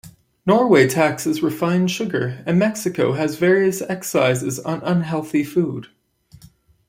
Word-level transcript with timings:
Norway 0.47 0.87
taxes 0.89 1.43
refined 1.43 1.91
sugar, 1.91 2.41
and 2.47 2.57
Mexico 2.57 3.13
has 3.13 3.35
various 3.35 3.83
excises 3.83 4.57
on 4.59 4.81
unhealthy 4.81 5.43
food. 5.43 5.89